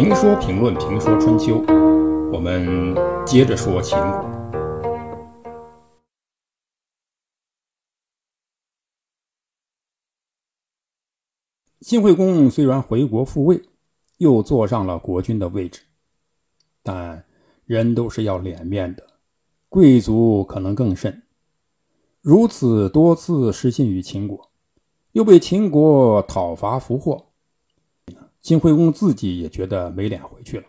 [0.00, 1.62] 评说评论评说春秋，
[2.32, 2.96] 我们
[3.26, 4.24] 接着说秦国。
[11.80, 13.62] 晋惠公虽然回国复位，
[14.16, 15.82] 又坐上了国君的位置，
[16.82, 17.22] 但
[17.66, 19.06] 人都是要脸面的，
[19.68, 21.24] 贵族可能更甚。
[22.22, 24.50] 如此多次失信于秦国，
[25.12, 27.26] 又被秦国讨伐俘获。
[28.40, 30.66] 晋惠公自己也觉得没脸回去了，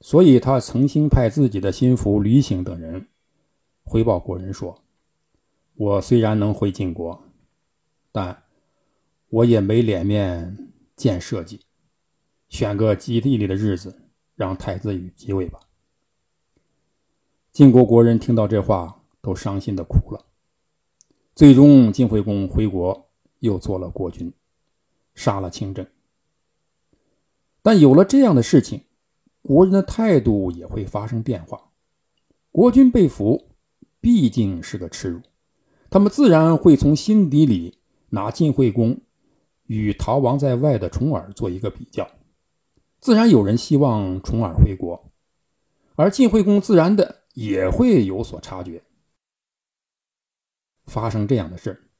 [0.00, 3.08] 所以他曾经派自己的心腹吕醒等人
[3.82, 4.82] 回报国人说
[5.74, 7.24] ：“我虽然能回晋国，
[8.12, 8.42] 但
[9.28, 11.60] 我也没脸面见社稷，
[12.48, 15.58] 选个吉利的日子让太子羽继位吧。”
[17.52, 20.24] 晋国国人听到这话，都伤心的哭了。
[21.34, 24.32] 最终，晋惠公回国，又做了国君，
[25.14, 25.86] 杀了清正。
[27.62, 28.82] 但有了这样的事情，
[29.40, 31.70] 国人的态度也会发生变化。
[32.50, 33.52] 国君被俘，
[34.00, 35.20] 毕竟是个耻辱，
[35.88, 37.78] 他们自然会从心底里
[38.10, 39.00] 拿晋惠公
[39.66, 42.10] 与逃亡在外的重耳做一个比较。
[43.00, 45.10] 自然有人希望重耳回国，
[45.94, 48.82] 而晋惠公自然的也会有所察觉。
[50.84, 51.90] 发生这样的事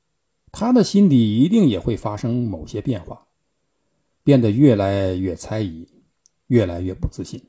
[0.51, 3.29] 他的心底一定也会发生某些变化。
[4.25, 5.89] 变得越来越猜疑，
[6.47, 7.43] 越来越不自信，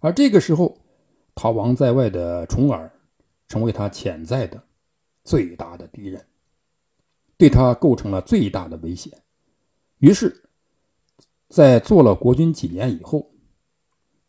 [0.00, 0.76] 而这个时候，
[1.34, 2.92] 逃亡在外的重耳
[3.48, 4.62] 成为他潜在的
[5.22, 6.24] 最大的敌人，
[7.36, 9.10] 对他构成了最大的威胁。
[9.98, 10.44] 于是，
[11.48, 13.30] 在做了国君几年以后，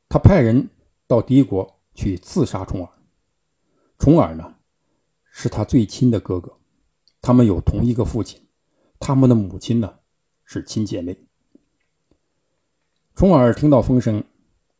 [0.08, 0.70] 他派人
[1.08, 2.90] 到敌国去刺杀重耳。
[3.98, 4.56] 重耳呢，
[5.32, 6.58] 是他最亲的哥哥，
[7.22, 8.40] 他们有同一个父亲，
[9.00, 10.00] 他们的母亲呢
[10.46, 11.18] 是亲姐妹。
[13.16, 14.22] 重耳听到风声，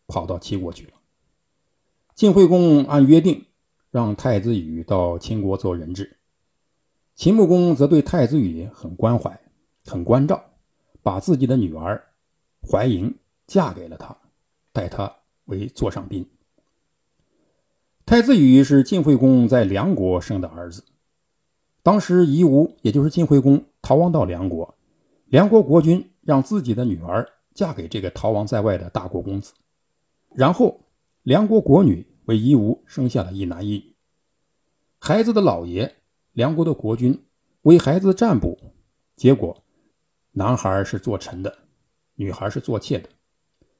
[0.08, 0.92] 跑到齐国去了。
[2.16, 3.46] 晋惠公按约定
[3.90, 6.18] 让太子羽到秦国做人质，
[7.16, 9.40] 秦穆公则对太子羽很关怀、
[9.86, 10.44] 很关照，
[11.02, 12.10] 把自己的女儿
[12.70, 13.18] 怀莹
[13.48, 14.18] 嫁给了他，
[14.74, 15.16] 待他
[15.46, 16.30] 为座上宾。
[18.06, 20.84] 太子羽是晋惠公在梁国生的儿子，
[21.82, 24.76] 当时夷吾也就是晋惠公逃亡到梁国，
[25.28, 27.30] 梁国国君让自己的女儿。
[27.56, 29.54] 嫁给这个逃亡在外的大国公子，
[30.36, 30.82] 然后
[31.24, 33.96] 梁国国女为夷吾生下了一男一女。
[35.00, 35.96] 孩子的老爷
[36.34, 37.26] 梁国的国君
[37.62, 38.60] 为孩子占卜，
[39.16, 39.64] 结果
[40.34, 41.58] 男孩是做臣的，
[42.16, 43.10] 女孩是做妾的，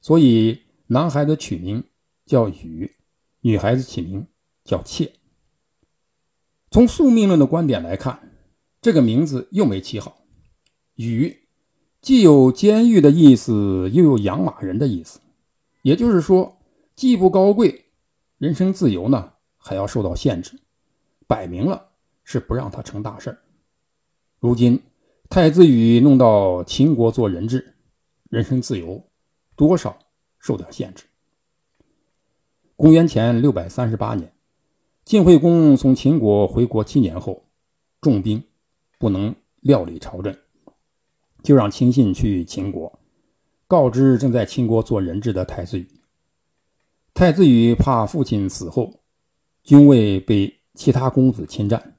[0.00, 1.84] 所以男孩子取名
[2.24, 2.90] 叫羽，
[3.42, 4.26] 女孩子起名
[4.64, 5.12] 叫妾。
[6.70, 8.32] 从宿命论的观点来看，
[8.80, 10.24] 这个名字又没起好，
[10.94, 11.45] 羽。
[12.06, 15.18] 既有监狱的意思，又有养马人的意思，
[15.82, 16.56] 也就是说，
[16.94, 17.86] 既不高贵，
[18.38, 20.52] 人身自由呢还要受到限制，
[21.26, 21.88] 摆明了
[22.22, 23.38] 是不让他成大事儿
[24.38, 24.80] 如今
[25.28, 27.74] 太子羽弄到秦国做人质，
[28.30, 29.02] 人身自由
[29.56, 29.98] 多少
[30.38, 31.06] 受点限制。
[32.76, 34.32] 公元前六百三十八年，
[35.04, 37.48] 晋惠公从秦国回国七年后，
[38.00, 38.40] 重兵
[38.96, 40.32] 不能料理朝政。
[41.46, 42.98] 就让亲信去秦国，
[43.68, 45.88] 告知正在秦国做人质的太子羽。
[47.14, 48.92] 太子羽怕父亲死后
[49.62, 51.98] 君位被其他公子侵占，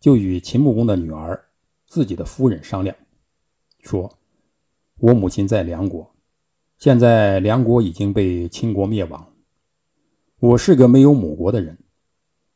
[0.00, 1.40] 就与秦穆公的女儿、
[1.86, 2.96] 自己的夫人商量，
[3.82, 4.18] 说
[4.98, 6.12] ：“我母亲在梁国，
[6.78, 9.32] 现在梁国已经被秦国灭亡，
[10.40, 11.78] 我是个没有母国的人，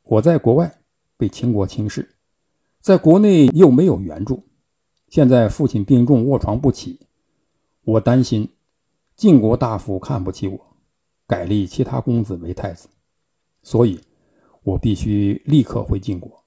[0.03, 0.81] 我在国外
[1.17, 2.17] 被秦国轻视，
[2.81, 4.43] 在国内又没有援助。”
[5.09, 7.01] 现在父亲病重，卧床不起，
[7.83, 8.49] 我担心
[9.15, 10.77] 晋国大夫看不起我，
[11.27, 12.89] 改立其他公子为太子，
[13.63, 14.01] 所以，
[14.65, 16.45] 我必须立刻回晋国。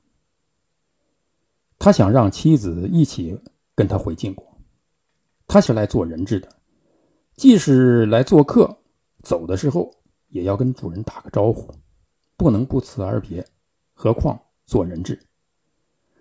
[1.80, 3.40] 他想让妻子一起
[3.74, 4.46] 跟他回晋国，
[5.48, 6.50] 他是来做人质的，
[7.36, 8.78] 即使来做客，
[9.24, 9.90] 走的时候
[10.28, 11.74] 也要跟主人打个招呼，
[12.36, 13.48] 不能不辞而别，
[13.94, 15.18] 何况做人质。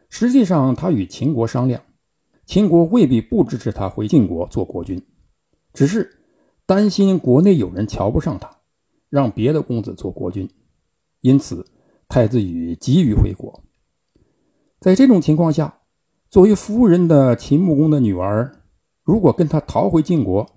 [0.09, 1.83] 实际上，他与秦国商量。
[2.49, 5.05] 秦国未必不支持他回晋国做国君，
[5.75, 6.25] 只是
[6.65, 8.51] 担心国内有人瞧不上他，
[9.11, 10.49] 让别的公子做国君。
[11.21, 11.67] 因此，
[12.09, 13.63] 太子羽急于回国。
[14.81, 15.81] 在这种情况下，
[16.31, 18.63] 作为夫人的秦穆公的女儿，
[19.03, 20.51] 如果跟他逃回晋国，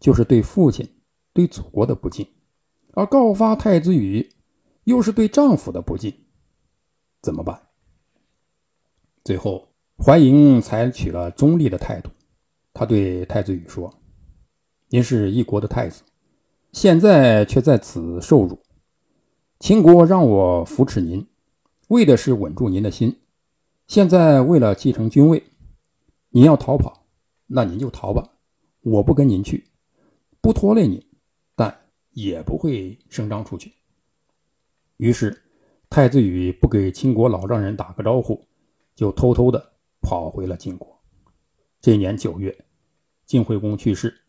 [0.00, 0.84] 就是对父亲、
[1.32, 2.26] 对祖国的不敬；
[2.94, 4.28] 而告发太子羽，
[4.82, 6.12] 又是对丈夫的不敬。
[7.22, 7.68] 怎么办？
[9.22, 9.69] 最后。
[10.02, 12.08] 怀莹采取了中立的态度，
[12.72, 13.92] 他对太子羽说
[14.88, 16.02] ：“您是一国的太子，
[16.72, 18.58] 现在却在此受辱。
[19.58, 21.26] 秦国让我扶持您，
[21.88, 23.14] 为的是稳住您的心。
[23.88, 25.42] 现在为了继承君位，
[26.30, 27.04] 您要逃跑，
[27.46, 28.26] 那您就逃吧，
[28.80, 29.66] 我不跟您去，
[30.40, 31.04] 不拖累您，
[31.54, 31.76] 但
[32.12, 33.70] 也不会声张出去。
[34.96, 35.42] 于是，
[35.90, 38.42] 太子羽不给秦国老丈人打个招呼，
[38.96, 39.69] 就偷偷的
[40.00, 41.00] 跑回了晋国。
[41.80, 42.64] 这年九月，
[43.26, 44.22] 晋惠公去世，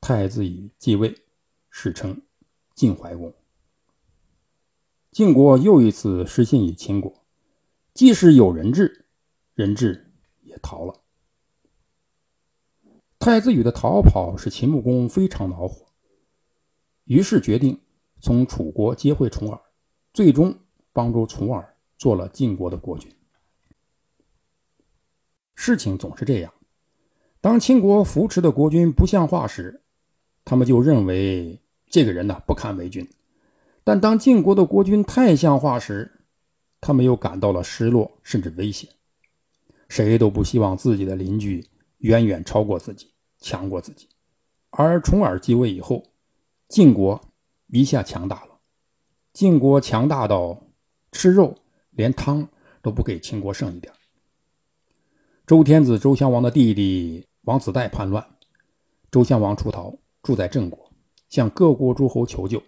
[0.00, 1.14] 太子羽继位，
[1.70, 2.22] 史称
[2.74, 3.32] 晋怀公。
[5.10, 7.24] 晋国又一次失信于秦国，
[7.92, 9.00] 即使有人质。
[9.54, 10.10] 人质
[10.40, 11.02] 也逃了。
[13.18, 15.84] 太子羽的逃跑使秦穆公非常恼火，
[17.04, 17.78] 于是决定
[18.18, 19.60] 从楚国接回重耳，
[20.14, 20.58] 最终
[20.90, 23.14] 帮助重耳做了晋国的国君。
[25.54, 26.52] 事情总是这样，
[27.40, 29.82] 当秦国扶持的国君不像话时，
[30.44, 33.04] 他们就认为这个人呢不堪为君；
[33.84, 36.10] 但当晋国的国君太像话时，
[36.80, 38.90] 他们又感到了失落甚至危险。
[39.88, 41.68] 谁都不希望自己的邻居
[41.98, 44.08] 远远超过自己，强过自己。
[44.70, 46.02] 而重耳继位以后，
[46.68, 47.20] 晋国
[47.68, 48.58] 一下强大了。
[49.34, 50.66] 晋国强大到
[51.12, 51.54] 吃肉
[51.90, 52.48] 连汤
[52.80, 53.92] 都不给秦国剩一点。
[55.52, 58.26] 周天子周襄王的弟弟王子带叛乱，
[59.10, 60.90] 周襄王出逃，住在郑国，
[61.28, 62.62] 向各国诸侯求救。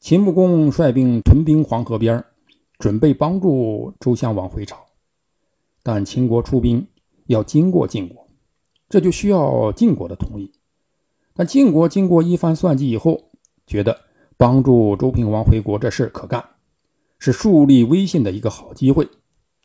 [0.00, 2.24] 秦穆公率兵屯兵黄河边，
[2.78, 4.78] 准备帮助周襄王回朝。
[5.82, 6.86] 但秦国出兵
[7.26, 8.26] 要经过晋国，
[8.88, 10.50] 这就需要晋国的同意。
[11.34, 13.32] 但晋国经过一番算计以后，
[13.66, 13.94] 觉得
[14.38, 16.42] 帮助周平王回国这事可干，
[17.18, 19.06] 是树立威信的一个好机会，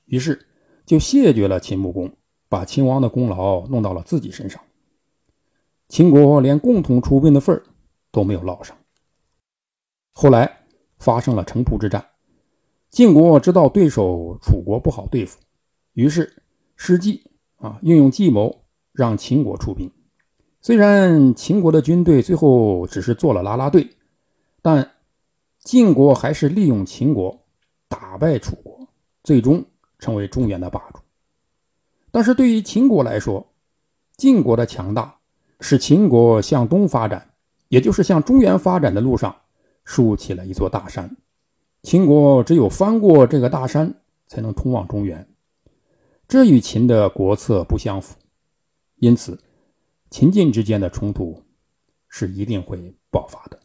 [0.07, 0.45] 于是
[0.85, 2.11] 就谢绝了秦穆公，
[2.53, 4.61] 把秦王的功劳弄到了自己身上。
[5.89, 7.63] 秦国连共同出兵的份儿
[8.11, 8.77] 都没有落上。
[10.13, 10.59] 后来
[10.99, 12.05] 发生了城濮之战，
[12.91, 15.39] 晋国知道对手楚国不好对付。
[15.93, 16.43] 于是
[16.75, 17.23] 施计
[17.55, 19.89] 啊，运用计谋让秦国出兵。
[20.61, 23.89] 虽然秦国的军队最后只是做了拉拉队，
[24.61, 24.91] 但
[25.57, 27.47] 晋国还是利用秦国
[27.87, 28.87] 打败楚国，
[29.23, 29.65] 最终
[29.97, 30.99] 成为中原的霸主。
[32.13, 33.55] 但是对于秦国来说，
[34.17, 35.17] 晋国的强大
[35.59, 37.33] 使秦国向东发展，
[37.69, 39.35] 也就是向中原发展的路上
[39.83, 41.17] 竖起了一座大山。
[41.81, 43.91] 秦国只有翻过这个大山，
[44.27, 45.27] 才能通往中原。
[46.27, 48.15] 这与秦的国策不相符，
[48.97, 49.39] 因此，
[50.11, 51.41] 秦晋之间的冲突
[52.07, 53.59] 是一定会爆发的。